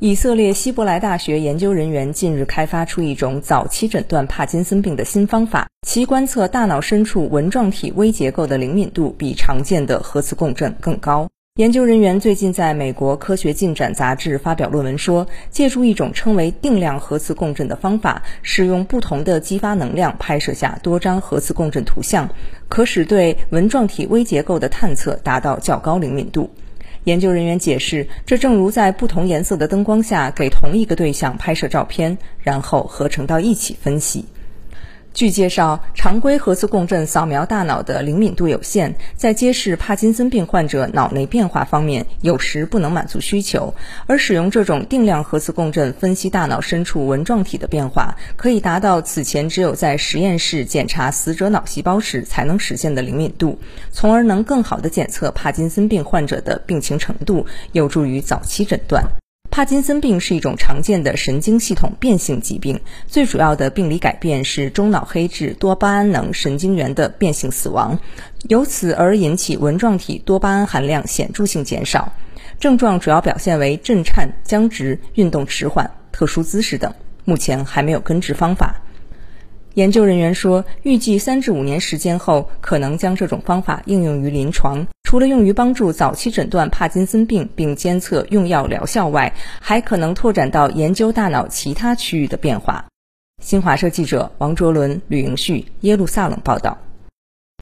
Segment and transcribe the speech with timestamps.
[0.00, 11.28] 以色列希伯来大学研究人员近日开发出一种早期诊断帕金森病的新方法，其观测大脑深处纹状体微结构的灵敏度比常见的核磁共振更高。
[11.56, 22.28] 研究人员最近在美国科学进展杂志发表论文说，借助一种称为定量核磁共振的方法，使用不同的激发能量拍摄下多张核磁共振图像，
[22.68, 26.48] 可使对纹状体微结构的探测达到较高灵敏度。
[27.08, 34.26] 研究人员解释，这正如在不同颜色的灯光下给同一个对象拍摄照片，然后合成到一起分析。
[35.18, 43.74] 据介绍，常规核磁共振扫描大脑的灵敏度有限，在揭示帕金森病患者脑内变化方面，有时不能满足需求。
[44.06, 53.58] 而使用这种定量核磁共振分析大脑深处纹状体的变化，可以达到此前只有在实验室检查死者脑细胞时才能实现的灵敏度，
[53.90, 59.02] 从而能更好地检测帕金森病患者的病情程度，有助于早期诊断。
[59.50, 67.98] 帕金森病是一种常见的神经系统变性疾病，最主要的病理改变是中脑黑质多巴胺能神经元的变性死亡，
[68.48, 72.12] 由此而引起纹状体多巴胺含量显著性减少。
[72.60, 78.82] 症状主要表现为震颤、僵直、运动迟缓、特殊姿势等，目前还没有根治方法。
[79.74, 84.86] 研究人员说，预计三至五年时间后，可能将这种方法应用于临床。
[85.08, 92.84] 除了用于帮助早期诊断帕金森病并监测用药疗效外，还可能拓展到研究大脑其他区域的变化。
[93.42, 96.76] 新华社记者王卓伦、吕迎旭，耶路撒冷报道。